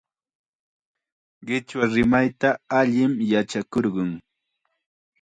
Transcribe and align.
Qichwa 1.45 1.83
rimayta 1.93 2.49
allim 2.79 3.13
yachakurqun. 3.31 4.11